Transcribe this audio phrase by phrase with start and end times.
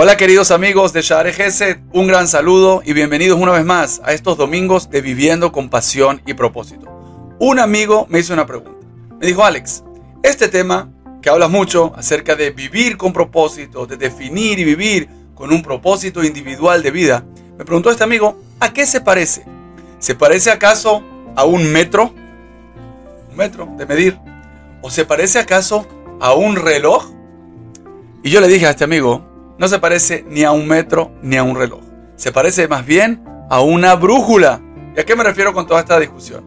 [0.00, 4.36] Hola queridos amigos de Share un gran saludo y bienvenidos una vez más a estos
[4.36, 6.86] domingos de Viviendo con Pasión y Propósito.
[7.40, 8.86] Un amigo me hizo una pregunta.
[9.18, 9.82] Me dijo, Alex,
[10.22, 10.88] este tema
[11.20, 16.22] que hablas mucho acerca de vivir con propósito, de definir y vivir con un propósito
[16.22, 17.24] individual de vida,
[17.58, 19.46] me preguntó este amigo, ¿a qué se parece?
[19.98, 21.02] ¿Se parece acaso
[21.34, 22.14] a un metro?
[23.30, 24.16] ¿Un metro de medir?
[24.80, 25.88] ¿O se parece acaso
[26.20, 27.10] a un reloj?
[28.22, 29.27] Y yo le dije a este amigo,
[29.58, 31.80] no se parece ni a un metro ni a un reloj.
[32.16, 34.60] Se parece más bien a una brújula.
[34.96, 36.44] ¿Y a qué me refiero con toda esta discusión?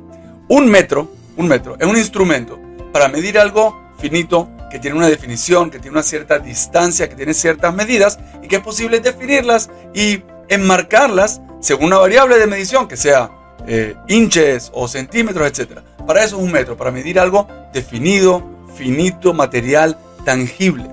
[0.47, 2.59] Un metro, un metro, es un instrumento
[2.91, 7.33] para medir algo finito que tiene una definición, que tiene una cierta distancia, que tiene
[7.33, 12.97] ciertas medidas y que es posible definirlas y enmarcarlas según una variable de medición que
[12.97, 13.29] sea
[13.67, 15.79] eh, inches o centímetros, etc.
[16.07, 18.43] Para eso es un metro, para medir algo definido,
[18.75, 20.89] finito, material, tangible.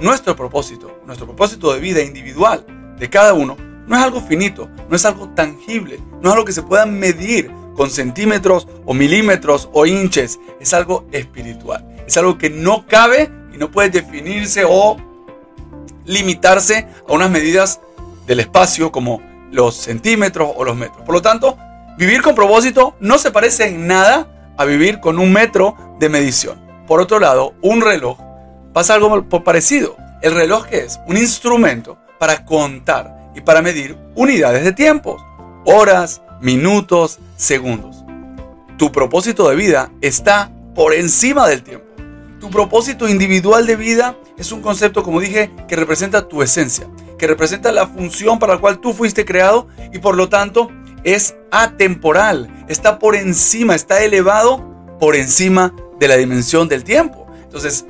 [0.00, 2.64] Nuestro propósito, nuestro propósito de vida individual
[2.96, 3.56] de cada uno,
[3.88, 7.50] no es algo finito, no es algo tangible, no es algo que se pueda medir
[7.74, 13.58] con centímetros o milímetros o inches, es algo espiritual, es algo que no cabe y
[13.58, 14.98] no puede definirse o
[16.04, 17.80] limitarse a unas medidas
[18.28, 19.20] del espacio como
[19.50, 21.02] los centímetros o los metros.
[21.02, 21.58] Por lo tanto,
[21.98, 26.62] vivir con propósito no se parece en nada a vivir con un metro de medición.
[26.86, 28.16] Por otro lado, un reloj
[28.72, 29.96] pasa algo parecido.
[30.22, 35.16] El reloj es un instrumento para contar y para medir unidades de tiempo,
[35.64, 38.04] horas, minutos, segundos.
[38.76, 41.86] Tu propósito de vida está por encima del tiempo.
[42.38, 46.86] Tu propósito individual de vida es un concepto, como dije, que representa tu esencia,
[47.18, 50.70] que representa la función para la cual tú fuiste creado y por lo tanto
[51.02, 57.26] es atemporal, está por encima, está elevado por encima de la dimensión del tiempo.
[57.42, 57.86] Entonces,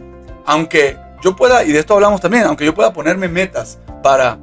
[0.46, 4.38] aunque yo pueda, y de esto hablamos también, aunque yo pueda ponerme metas para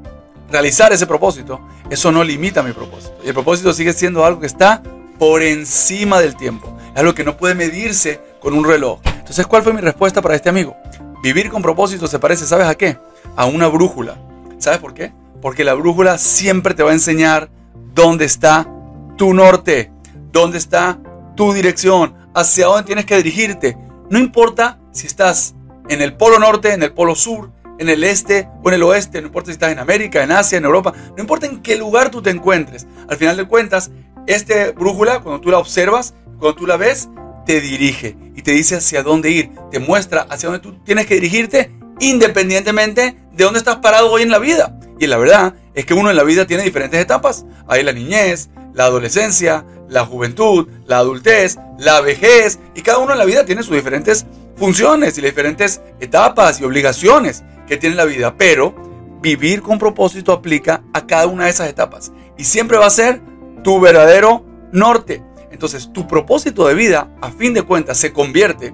[0.49, 3.15] realizar ese propósito, eso no limita mi propósito.
[3.23, 4.81] Y el propósito sigue siendo algo que está
[5.17, 6.77] por encima del tiempo.
[6.93, 8.99] Es algo que no puede medirse con un reloj.
[9.05, 10.75] Entonces, ¿cuál fue mi respuesta para este amigo?
[11.21, 12.97] Vivir con propósito se parece, ¿sabes a qué?
[13.35, 14.17] A una brújula.
[14.59, 15.11] ¿Sabes por qué?
[15.41, 17.49] Porque la brújula siempre te va a enseñar
[17.93, 18.67] dónde está
[19.17, 19.91] tu norte,
[20.31, 20.99] dónde está
[21.35, 23.77] tu dirección, hacia dónde tienes que dirigirte.
[24.09, 25.55] No importa si estás
[25.89, 29.21] en el polo norte, en el polo sur, en el este o en el oeste,
[29.21, 32.09] no importa si estás en América, en Asia, en Europa, no importa en qué lugar
[32.09, 32.87] tú te encuentres.
[33.07, 33.91] Al final de cuentas,
[34.25, 37.09] este brújula, cuando tú la observas, cuando tú la ves,
[37.45, 41.15] te dirige y te dice hacia dónde ir, te muestra hacia dónde tú tienes que
[41.15, 44.77] dirigirte independientemente de dónde estás parado hoy en la vida.
[44.99, 47.45] Y la verdad es que uno en la vida tiene diferentes etapas.
[47.67, 53.19] Hay la niñez, la adolescencia, la juventud, la adultez, la vejez, y cada uno en
[53.19, 54.25] la vida tiene sus diferentes
[54.57, 58.75] funciones y las diferentes etapas y obligaciones que tiene la vida, pero
[59.21, 63.21] vivir con propósito aplica a cada una de esas etapas y siempre va a ser
[63.63, 65.23] tu verdadero norte.
[65.51, 68.73] Entonces, tu propósito de vida, a fin de cuentas, se convierte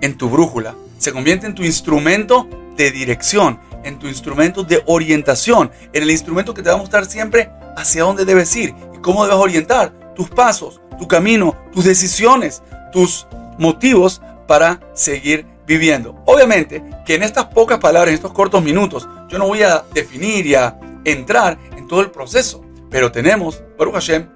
[0.00, 5.70] en tu brújula, se convierte en tu instrumento de dirección, en tu instrumento de orientación,
[5.92, 9.24] en el instrumento que te va a mostrar siempre hacia dónde debes ir y cómo
[9.24, 12.62] debes orientar tus pasos, tu camino, tus decisiones,
[12.92, 13.26] tus
[13.58, 16.22] motivos para seguir viviendo.
[16.26, 20.46] Obviamente que en estas pocas palabras, en estos cortos minutos, yo no voy a definir
[20.46, 24.26] y a entrar en todo el proceso, pero tenemos, Baruch Hashem,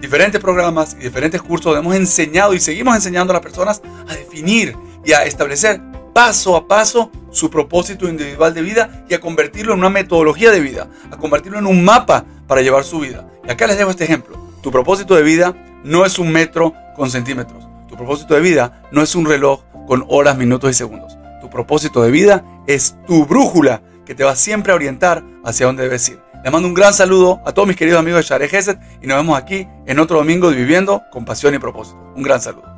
[0.00, 4.76] diferentes programas y diferentes cursos hemos enseñado y seguimos enseñando a las personas a definir
[5.04, 5.80] y a establecer
[6.12, 10.60] paso a paso su propósito individual de vida y a convertirlo en una metodología de
[10.60, 13.28] vida, a convertirlo en un mapa para llevar su vida.
[13.46, 14.38] Y acá les dejo este ejemplo.
[14.62, 17.64] Tu propósito de vida no es un metro con centímetros.
[17.94, 21.16] Tu propósito de vida no es un reloj con horas, minutos y segundos.
[21.40, 25.84] Tu propósito de vida es tu brújula que te va siempre a orientar hacia dónde
[25.84, 26.18] debes ir.
[26.42, 29.18] Les mando un gran saludo a todos mis queridos amigos de Share Geset y nos
[29.18, 31.96] vemos aquí en otro domingo de Viviendo con Pasión y Propósito.
[32.16, 32.73] Un gran saludo.